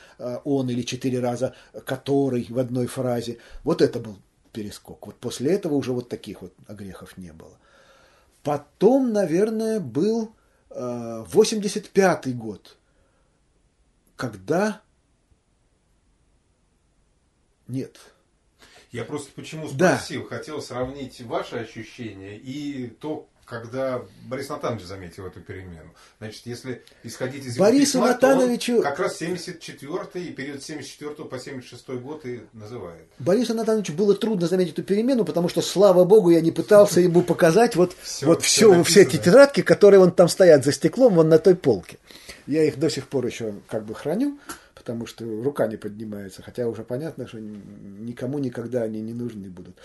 [0.45, 1.53] он или четыре раза
[1.85, 3.39] который в одной фразе.
[3.65, 4.19] Вот это был
[4.51, 5.05] перескок.
[5.07, 7.57] Вот после этого уже вот таких вот огрехов не было.
[8.43, 10.33] Потом, наверное, был
[10.69, 12.77] э, 85 год,
[14.15, 14.81] когда...
[17.67, 17.99] Нет.
[18.91, 20.29] Я просто почему спросил, да.
[20.29, 25.89] хотел сравнить ваши ощущения и то, когда Борис Натанович заметил эту перемену.
[26.19, 28.77] Значит, если исходить из его Борису письма, Натановичу...
[28.77, 33.05] он как раз 74 и период 74 по 76 год и называет.
[33.17, 37.23] Борису Натановичу было трудно заметить эту перемену, потому что, слава богу, я не пытался ему
[37.23, 41.15] показать вот все, вот все, все, все эти тетрадки, которые вон там стоят за стеклом,
[41.15, 41.97] вон на той полке.
[42.45, 44.37] Я их до сих пор еще как бы храню,
[44.75, 49.75] потому что рука не поднимается, хотя уже понятно, что никому никогда они не нужны будут.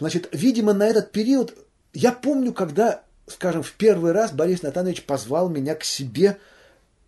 [0.00, 1.54] Значит, видимо, на этот период
[1.94, 6.38] я помню, когда скажем, в первый раз Борис Натанович позвал меня к себе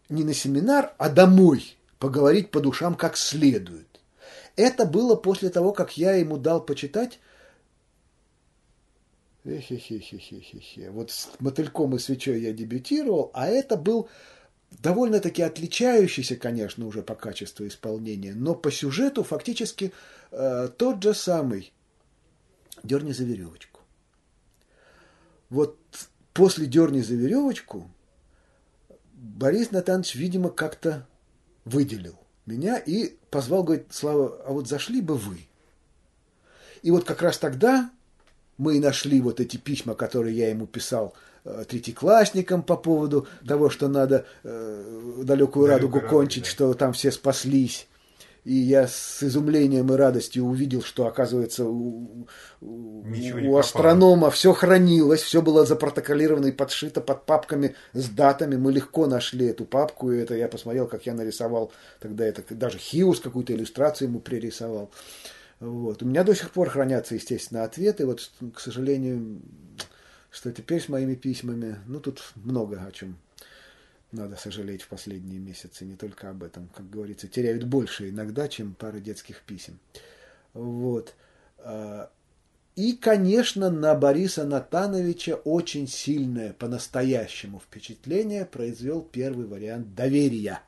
[0.09, 4.01] не на семинар, а домой поговорить по душам как следует.
[4.57, 7.19] Это было после того, как я ему дал почитать
[9.45, 10.91] Эхе-хе-хе-хе-хе.
[10.91, 14.09] Вот с мотыльком и свечой я дебютировал, а это был
[14.71, 19.93] довольно-таки отличающийся, конечно, уже по качеству исполнения, но по сюжету фактически
[20.31, 21.73] э, тот же самый
[22.83, 23.81] «Дерни за веревочку».
[25.51, 25.79] Вот
[26.35, 27.91] после «Дерни за веревочку»
[29.15, 31.07] Борис Натанович, видимо, как-то
[31.65, 35.47] выделил меня и позвал, говорит, Слава, а вот зашли бы вы.
[36.83, 37.91] И вот как раз тогда
[38.59, 43.71] мы и нашли вот эти письма, которые я ему писал э, третьеклассникам по поводу того,
[43.71, 46.51] что надо э, далекую радугу кончить, да.
[46.51, 47.89] что там все спаслись.
[48.45, 52.27] И я с изумлением и радостью увидел, что, оказывается, у,
[52.61, 58.57] у астронома все хранилось, все было запротоколировано и подшито под папками с датами.
[58.57, 62.77] Мы легко нашли эту папку, и это я посмотрел, как я нарисовал тогда это, даже
[62.77, 64.91] Хиус какую-то иллюстрацию ему пририсовал.
[65.61, 66.03] Вот.
[66.03, 68.05] У меня до сих пор хранятся, естественно, ответы.
[68.05, 69.41] Вот, к сожалению,
[70.31, 73.17] что теперь с моими письмами, ну, тут много о чем
[74.15, 78.75] надо сожалеть в последние месяцы, не только об этом, как говорится, теряют больше иногда, чем
[78.75, 79.79] пары детских писем.
[80.53, 81.15] Вот.
[81.59, 82.11] А,
[82.77, 90.61] и, конечно, на Бориса Натановича очень сильное по-настоящему впечатление произвел первый вариант доверия,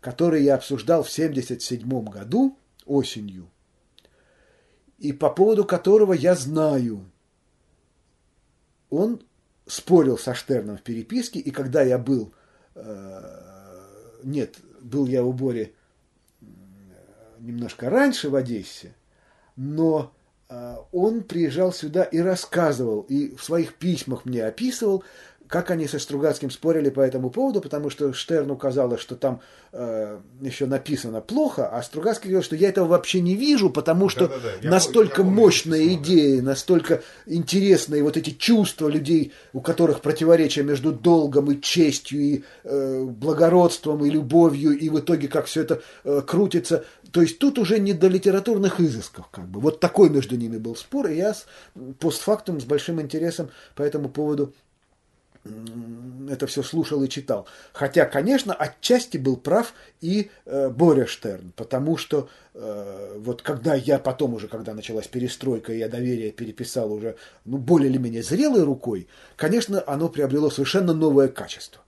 [0.00, 3.48] который я обсуждал в 1977 году осенью,
[4.98, 7.04] и по поводу которого я знаю,
[8.90, 9.22] он
[9.70, 12.32] спорил со Штерном в переписке, и когда я был,
[12.74, 13.80] э,
[14.24, 15.74] нет, был я у Бори
[17.38, 18.94] немножко раньше в Одессе,
[19.56, 20.12] но
[20.48, 25.04] э, он приезжал сюда и рассказывал, и в своих письмах мне описывал,
[25.50, 29.40] как они со Стругацким спорили по этому поводу, потому что Штерну казалось, что там
[29.72, 34.28] э, еще написано плохо, а Стругацкий говорил, что я этого вообще не вижу, потому что
[34.28, 34.70] да, да, да.
[34.70, 36.42] настолько помню, мощная помню, идея, да.
[36.44, 43.02] настолько интересные вот эти чувства людей, у которых противоречия между долгом и честью, и э,
[43.02, 46.84] благородством, и любовью, и в итоге как все это э, крутится.
[47.10, 49.58] То есть тут уже не до литературных изысков, как бы.
[49.58, 51.46] Вот такой между ними был спор, и я с,
[51.98, 54.54] постфактум с большим интересом по этому поводу
[55.44, 57.46] это все слушал и читал.
[57.72, 63.98] Хотя, конечно, отчасти был прав и э, Боря Штерн, потому что э, вот когда я
[63.98, 69.08] потом уже, когда началась перестройка, я доверие переписал уже ну, более или менее зрелой рукой,
[69.36, 71.82] конечно, оно приобрело совершенно новое качество.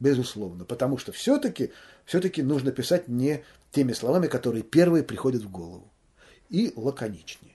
[0.00, 0.64] Безусловно.
[0.64, 1.70] Потому что все-таки
[2.04, 5.90] все нужно писать не теми словами, которые первые приходят в голову.
[6.48, 7.53] И лаконичнее.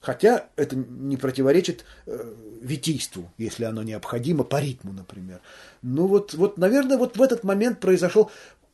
[0.00, 5.40] Хотя это не противоречит э, витийству, если оно необходимо, по ритму, например.
[5.82, 8.30] Ну вот, вот, наверное, вот в этот момент произошел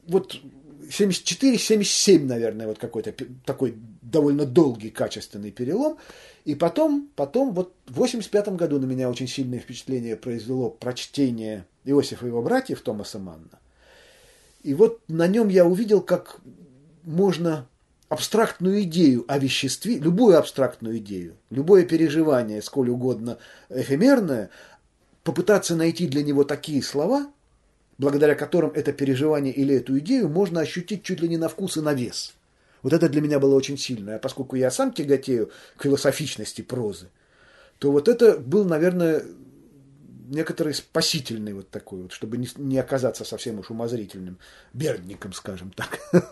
[0.06, 0.40] вот
[0.88, 3.12] 74-77, наверное, вот какой-то
[3.44, 5.98] такой довольно долгий, качественный перелом.
[6.44, 12.26] И потом, потом вот в 85 году на меня очень сильное впечатление произвело прочтение Иосифа
[12.26, 13.58] и его братьев Томаса Манна.
[14.62, 16.40] И вот на нем я увидел, как
[17.02, 17.66] можно
[18.08, 23.38] абстрактную идею о веществе, любую абстрактную идею, любое переживание, сколь угодно
[23.68, 24.50] эфемерное,
[25.24, 27.26] попытаться найти для него такие слова,
[27.98, 31.80] благодаря которым это переживание или эту идею можно ощутить чуть ли не на вкус и
[31.80, 32.34] на вес.
[32.82, 34.14] Вот это для меня было очень сильно.
[34.14, 37.08] А поскольку я сам тяготею к философичности прозы,
[37.78, 39.24] то вот это был, наверное,
[40.28, 44.38] некоторый спасительный вот такой вот, чтобы не, не оказаться совсем уж умозрительным
[44.72, 46.00] бердником, скажем так.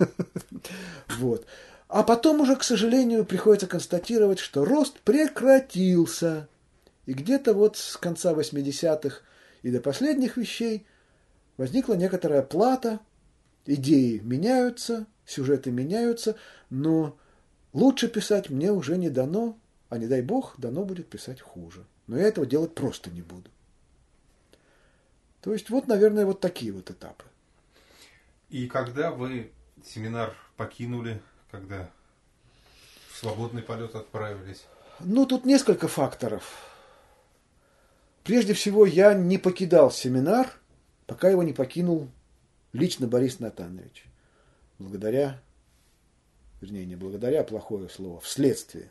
[1.19, 1.47] Вот.
[1.89, 6.49] А потом уже, к сожалению, приходится констатировать, что рост прекратился.
[7.07, 9.19] И где-то вот с конца 80-х
[9.63, 10.87] и до последних вещей
[11.57, 13.01] возникла некоторая плата,
[13.67, 16.37] идеи меняются, сюжеты меняются,
[16.71, 17.17] но
[17.73, 21.85] лучше писать мне уже не дано, а не дай бог, дано будет писать хуже.
[22.07, 23.51] Но я этого делать просто не буду.
[25.45, 27.25] То есть вот, наверное, вот такие вот этапы.
[28.49, 29.53] И когда вы
[29.85, 31.91] семинар покинули, когда
[33.11, 34.65] в свободный полет отправились?
[35.01, 36.51] Ну, тут несколько факторов.
[38.23, 40.51] Прежде всего, я не покидал семинар,
[41.05, 42.09] пока его не покинул
[42.73, 44.07] лично Борис Натанович.
[44.79, 45.43] Благодаря,
[46.63, 48.91] вернее, не благодаря, а плохое слово, вследствие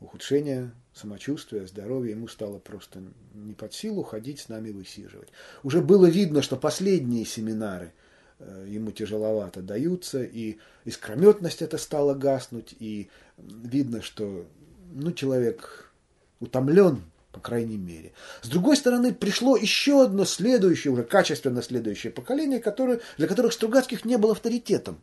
[0.00, 3.02] ухудшения самочувствия, здоровья, ему стало просто
[3.34, 5.28] не под силу ходить с нами высиживать.
[5.62, 7.92] Уже было видно, что последние семинары
[8.38, 14.46] э, ему тяжеловато даются, и искрометность это стала гаснуть, и видно, что
[14.92, 15.92] ну, человек
[16.40, 17.02] утомлен,
[17.32, 18.12] по крайней мере.
[18.40, 24.06] С другой стороны, пришло еще одно следующее, уже качественно следующее поколение, которое, для которых Стругацких
[24.06, 25.02] не был авторитетом.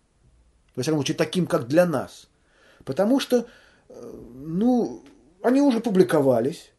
[0.76, 2.28] Во всяком случае, таким, как для нас.
[2.84, 3.48] Потому что
[4.34, 5.04] ну,
[5.42, 6.72] они уже публиковались.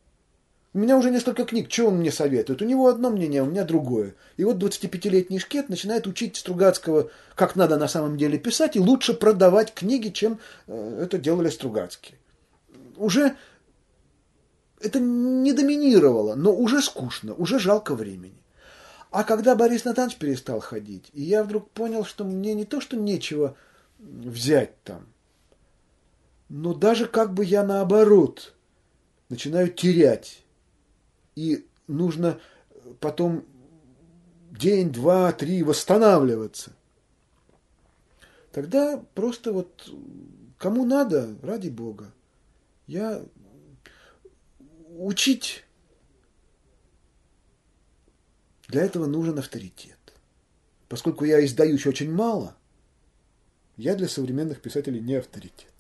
[0.73, 2.61] У меня уже несколько книг, что он мне советует?
[2.61, 4.17] У него одно мнение, а у меня другое.
[4.37, 9.15] И вот 25-летний Шкет начинает учить Стругацкого, как надо на самом деле писать, и лучше
[9.15, 12.19] продавать книги, чем э, это делали Стругацкие.
[12.97, 13.37] Уже
[14.81, 18.43] это не доминировало, но уже скучно, уже жалко времени.
[19.13, 22.97] А когда Борис Натанович перестал ходить, и я вдруг понял, что мне не то, что
[22.97, 23.57] нечего
[24.01, 25.07] взять там,
[26.49, 28.55] но даже как бы я наоборот
[29.29, 30.45] начинаю терять.
[31.35, 32.41] И нужно
[33.01, 33.45] потом
[34.51, 36.73] день, два, три восстанавливаться.
[38.53, 39.91] Тогда просто вот
[40.59, 42.13] кому надо, ради Бога.
[42.87, 43.23] Я
[44.91, 45.65] учить
[48.69, 49.99] для этого нужен авторитет.
[50.89, 52.57] Поскольку я издаюсь очень мало,
[53.77, 55.74] я для современных писателей не авторитет.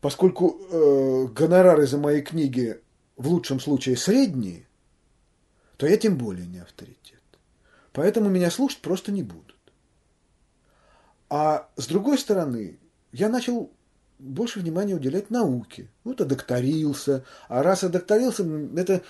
[0.00, 2.80] Поскольку э, гонорары за мои книги
[3.16, 4.66] в лучшем случае средние,
[5.76, 7.20] то я тем более не авторитет.
[7.92, 9.56] Поэтому меня слушать просто не будут.
[11.28, 12.78] А с другой стороны,
[13.12, 13.70] я начал
[14.18, 15.88] больше внимания уделять науке.
[16.02, 17.24] Вот одокторился.
[17.48, 18.44] А раз одокторился,
[18.76, 19.02] это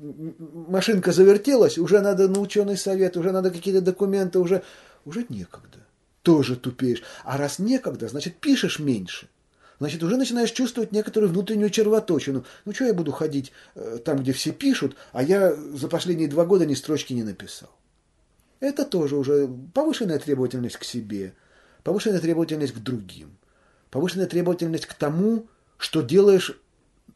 [0.00, 4.62] машинка завертелась, уже надо на ученый совет, уже надо какие-то документы, уже,
[5.04, 5.86] уже некогда.
[6.22, 7.02] Тоже тупеешь.
[7.24, 9.28] А раз некогда, значит, пишешь меньше–
[9.80, 12.44] значит, уже начинаешь чувствовать некоторую внутреннюю червоточину.
[12.64, 16.44] Ну, что я буду ходить э, там, где все пишут, а я за последние два
[16.44, 17.70] года ни строчки не написал.
[18.60, 21.32] Это тоже уже повышенная требовательность к себе,
[21.82, 23.36] повышенная требовательность к другим,
[23.90, 26.60] повышенная требовательность к тому, что делаешь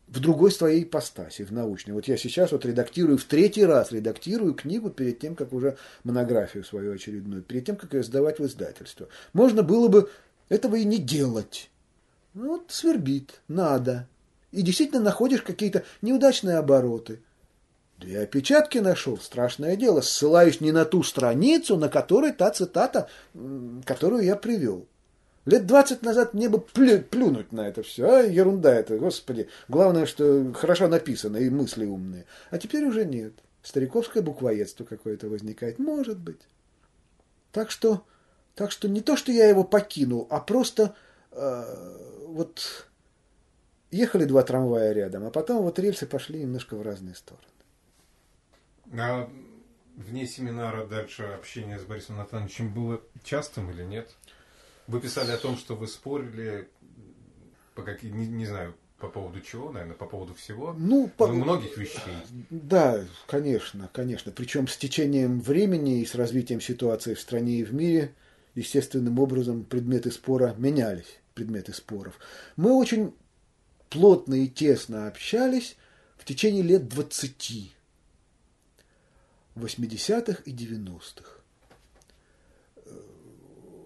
[0.09, 1.93] в другой своей ипостаси, в научной.
[1.93, 6.65] Вот я сейчас вот редактирую, в третий раз редактирую книгу перед тем, как уже монографию
[6.65, 9.09] свою очередную, перед тем, как ее сдавать в издательство.
[9.35, 10.11] Можно было бы
[10.49, 11.71] этого и не делать.
[12.35, 14.09] Вот свербит, надо.
[14.51, 17.21] И действительно находишь какие-то неудачные обороты.
[17.99, 23.09] Две опечатки нашел, страшное дело, ссылаюсь не на ту страницу, на которой та цитата,
[23.85, 24.87] которую я привел.
[25.47, 28.09] Лет двадцать назад мне бы плю, плюнуть на это все.
[28.09, 29.49] А, ерунда это, господи.
[29.69, 32.25] Главное, что хорошо написано и мысли умные.
[32.51, 33.35] А теперь уже нет.
[33.63, 35.79] Стариковское буквоедство какое-то возникает.
[35.79, 36.41] Может быть.
[37.53, 38.05] Так что,
[38.55, 40.95] так что не то, что я его покинул, а просто
[41.31, 41.63] э,
[42.35, 42.89] вот
[43.93, 47.47] ехали два трамвая рядом, а потом вот рельсы пошли немножко в разные стороны.
[48.93, 49.31] А
[49.97, 54.15] вне семинара дальше общение с Борисом Натановичем было частым или нет?
[54.89, 56.69] Вы писали о том, что вы спорили
[57.75, 60.75] по какие, не, не знаю, по поводу чего, наверное, по поводу всего?
[60.77, 61.29] Ну, по...
[61.29, 62.15] многих вещей.
[62.51, 64.33] Да, конечно, конечно.
[64.33, 68.13] Причем с течением времени и с развитием ситуации в стране и в мире
[68.55, 72.19] естественным образом предметы спора менялись предметы споров.
[72.57, 73.13] Мы очень
[73.91, 75.77] плотно и тесно общались
[76.17, 77.73] в течение лет 20,
[79.57, 81.31] 80-х и 90-х.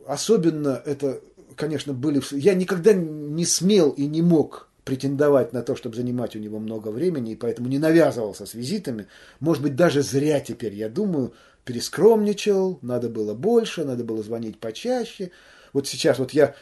[0.07, 1.21] Особенно это,
[1.57, 2.23] конечно, были...
[2.35, 6.89] Я никогда не смел и не мог претендовать на то, чтобы занимать у него много
[6.89, 9.07] времени, и поэтому не навязывался с визитами.
[9.39, 11.35] Может быть, даже зря теперь, я думаю,
[11.67, 15.31] перескромничал, надо было больше, надо было звонить почаще.
[15.73, 16.55] Вот сейчас вот я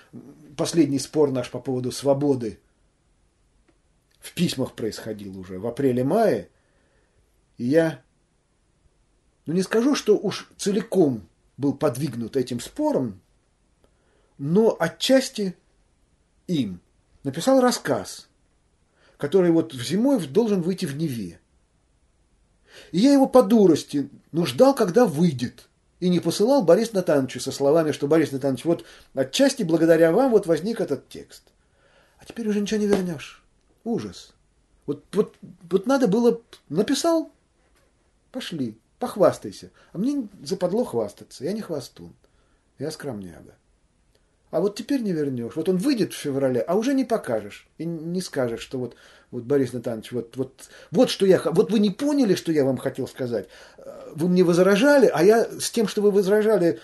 [0.56, 2.58] последний спор наш по поводу свободы
[4.20, 6.48] в письмах происходил уже в апреле-мае.
[7.58, 8.02] И я,
[9.46, 11.26] ну не скажу, что уж целиком
[11.56, 13.20] был подвигнут этим спором,
[14.38, 15.56] но отчасти
[16.46, 16.80] им
[17.22, 18.28] написал рассказ,
[19.16, 21.40] который вот в зимой должен выйти в Неве.
[22.92, 25.68] И я его по дурости ну, ждал, когда выйдет
[26.00, 28.84] и не посылал Борис Натановичу со словами, что Борис Натанович, вот
[29.14, 31.42] отчасти благодаря вам вот возник этот текст.
[32.18, 33.42] А теперь уже ничего не вернешь.
[33.84, 34.34] Ужас.
[34.86, 35.36] Вот, вот,
[35.70, 37.32] вот надо было, написал,
[38.30, 39.70] пошли, похвастайся.
[39.92, 42.14] А мне западло хвастаться, я не хвастун,
[42.78, 43.56] я скромняга.
[44.50, 45.56] А вот теперь не вернешь.
[45.56, 47.66] Вот он выйдет в феврале, а уже не покажешь.
[47.78, 48.94] И не скажешь, что вот,
[49.30, 51.40] вот Борис Натанович, вот, вот, вот что я...
[51.44, 53.48] Вот вы не поняли, что я вам хотел сказать.
[54.14, 56.78] Вы мне возражали, а я с тем, что вы возражали,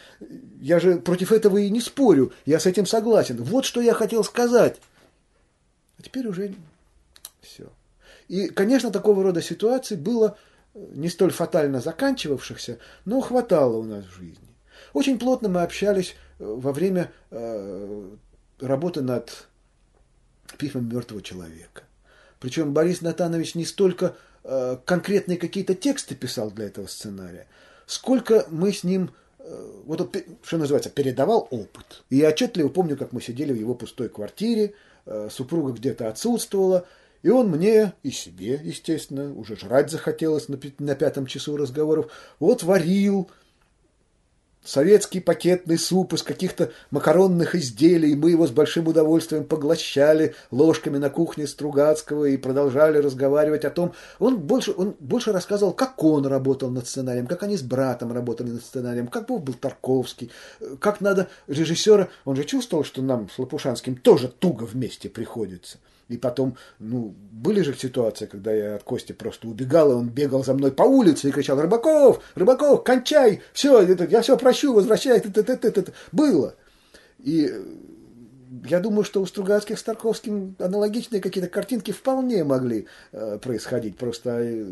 [0.61, 2.33] я же против этого и не спорю.
[2.47, 3.37] Я с этим согласен.
[3.43, 4.81] Вот что я хотел сказать.
[5.99, 6.55] А теперь уже
[7.41, 7.69] все.
[8.27, 10.37] И, конечно, такого рода ситуаций было
[10.75, 14.51] не столь фатально заканчивавшихся, но хватало у нас в жизни.
[14.93, 18.11] Очень плотно мы общались во время э,
[18.61, 19.47] работы над
[20.59, 21.84] письмом мертвого человека.
[22.40, 27.47] Причем Борис Натанович не столько э, конкретные какие-то тексты писал для этого сценария,
[27.86, 32.03] сколько мы с ним, э, вот что называется, передавал опыт.
[32.11, 34.74] И я отчетливо помню, как мы сидели в его пустой квартире,
[35.30, 36.86] супруга где-то отсутствовала,
[37.22, 43.28] и он мне и себе, естественно, уже жрать захотелось на пятом часу разговоров, вот варил,
[44.65, 48.15] советский пакетный суп из каких-то макаронных изделий.
[48.15, 53.93] Мы его с большим удовольствием поглощали ложками на кухне Стругацкого и продолжали разговаривать о том.
[54.19, 58.51] Он больше, он больше рассказывал, как он работал над сценарием, как они с братом работали
[58.51, 60.31] над сценарием, как был Тарковский,
[60.79, 62.09] как надо режиссера.
[62.25, 65.79] Он же чувствовал, что нам с Лопушанским тоже туго вместе приходится.
[66.09, 70.44] И потом, ну, были же ситуации, когда я от Кости просто убегал, и он бегал
[70.44, 75.22] за мной по улице и кричал, Рыбаков, Рыбаков, кончай, все, я все прощу, возвращай,
[76.12, 76.55] было.
[77.18, 77.50] И
[78.64, 83.96] я думаю, что у Стругацких с Тарковским аналогичные какие-то картинки вполне могли э, происходить.
[83.96, 84.66] Просто э,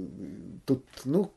[0.67, 1.31] тут, ну,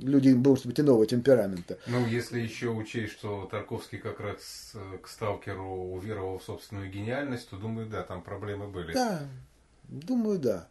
[0.00, 1.78] люди, может быть, иного темперамента.
[1.86, 7.48] Ну, если еще учесть, что Тарковский как раз э, к сталкеру уверовал в собственную гениальность,
[7.50, 8.92] то, думаю, да, там проблемы были.
[8.92, 9.20] Да,
[9.88, 10.68] думаю, да.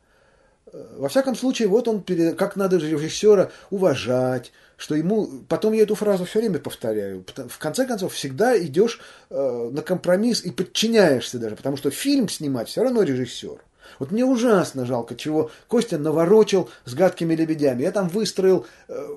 [0.71, 2.03] Э, во всяком случае, вот он,
[2.36, 5.27] как надо режиссера уважать, что ему...
[5.47, 7.25] Потом я эту фразу все время повторяю.
[7.49, 8.99] В конце концов, всегда идешь
[9.30, 13.59] э, на компромисс и подчиняешься даже, потому что фильм снимать все равно режиссер.
[13.98, 17.84] Вот мне ужасно жалко, чего Костя наворочил с гадкими лебедями.
[17.84, 19.08] Я там выстроил э,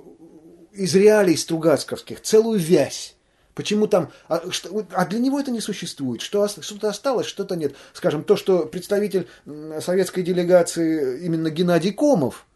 [0.72, 3.14] из реалий стругацковских целую вязь.
[3.54, 4.10] Почему там...
[4.28, 6.22] А, что, а для него это не существует.
[6.22, 7.74] Что, что-то осталось, что-то нет.
[7.92, 9.28] Скажем, то, что представитель
[9.80, 12.46] советской делегации именно Геннадий Комов,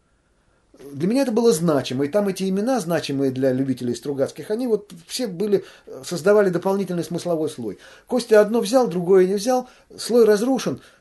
[0.91, 2.05] для меня это было значимо.
[2.05, 5.63] И там эти имена, значимые для любителей Стругацких, они вот все были,
[6.03, 7.77] создавали дополнительный смысловой слой.
[8.07, 10.81] Костя одно взял, другое не взял, слой разрушен–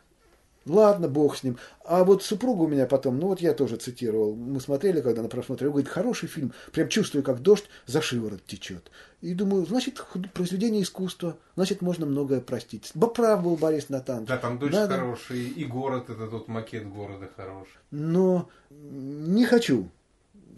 [0.67, 1.59] Ладно, бог с ним.
[1.85, 5.29] А вот супруга у меня потом, ну вот я тоже цитировал, мы смотрели, когда на
[5.29, 8.91] просмотре, говорит, хороший фильм, прям чувствую, как дождь за шиворот течет.
[9.21, 10.05] И думаю, значит,
[10.35, 12.91] произведение искусства, значит, можно многое простить.
[12.95, 14.29] Бо прав был Борис Натанович.
[14.29, 14.97] Да, там дождь Надо...
[14.97, 17.79] хороший, и город, это тот макет города хороший.
[17.93, 19.89] Но не хочу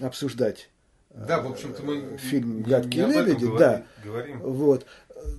[0.00, 0.70] обсуждать
[1.26, 3.82] да, в общем-то, мы фильм «Гадкие лебеди», да.
[4.04, 4.40] Говорим.
[4.40, 4.86] Вот.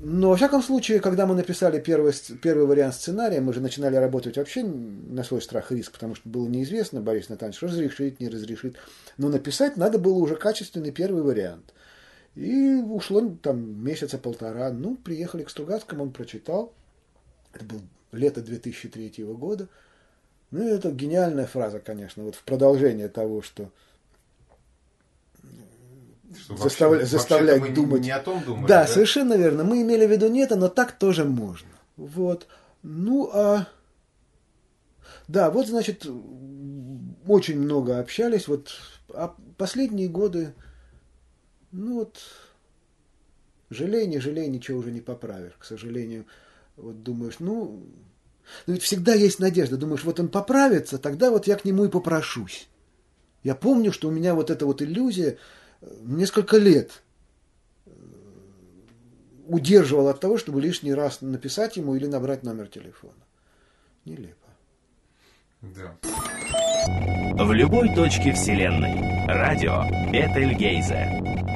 [0.01, 4.37] Но, во всяком случае, когда мы написали первый, первый вариант сценария, мы же начинали работать
[4.37, 8.77] вообще на свой страх и риск, потому что было неизвестно, Борис Натанович разрешит, не разрешит.
[9.17, 11.73] Но написать надо было уже качественный первый вариант.
[12.35, 14.71] И ушло там месяца полтора.
[14.71, 16.73] Ну, приехали к Стругацкому, он прочитал.
[17.53, 19.67] Это был лето 2003 года.
[20.51, 23.71] Ну, это гениальная фраза, конечно, вот в продолжение того, что
[26.49, 26.91] Застав...
[26.91, 28.01] вообще, заставлять мы думать.
[28.01, 29.63] Не о том думали, да, да, совершенно верно.
[29.63, 31.69] Мы имели в виду не это, но так тоже можно.
[31.97, 32.47] Вот.
[32.83, 33.67] Ну, а...
[35.27, 36.05] Да, вот, значит,
[37.27, 38.47] очень много общались.
[38.47, 38.69] Вот
[39.13, 40.53] а последние годы,
[41.71, 42.19] ну вот,
[43.69, 46.25] жалей, не жалей, ничего уже не поправишь, к сожалению.
[46.75, 47.83] Вот думаешь, ну,
[48.65, 49.77] но ведь всегда есть надежда.
[49.77, 52.67] Думаешь, вот он поправится, тогда вот я к нему и попрошусь.
[53.43, 55.37] Я помню, что у меня вот эта вот иллюзия,
[55.81, 57.03] несколько лет
[57.85, 57.91] э,
[59.47, 63.13] удерживал от того, чтобы лишний раз написать ему или набрать номер телефона.
[64.05, 64.35] Нелепо.
[65.61, 65.95] Да.
[67.43, 69.27] В любой точке Вселенной.
[69.27, 71.48] Радио Бетельгейзе.